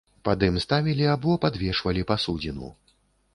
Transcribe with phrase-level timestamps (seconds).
[0.27, 2.73] Пад ім ставілі або падвешвалі пасудзіну.